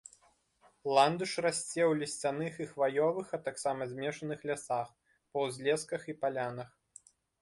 [0.97, 4.87] Ландыш расце ў лісцяных і хваёвых, а таксама змешаных лясах,
[5.31, 6.69] па ўзлесках і палянах.